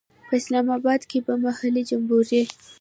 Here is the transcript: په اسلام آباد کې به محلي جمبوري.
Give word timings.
په 0.27 0.33
اسلام 0.39 0.67
آباد 0.77 1.01
کې 1.09 1.19
به 1.25 1.33
محلي 1.45 1.83
جمبوري. 1.89 2.41